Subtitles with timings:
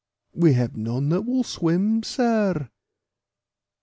[0.33, 2.69] "We have none that will swim, sir."